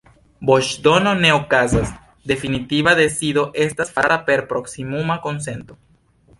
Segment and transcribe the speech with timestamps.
[0.49, 1.91] Voĉdono ne okazas,
[2.33, 5.83] definitiva decido estas farata per proksimuma konsento.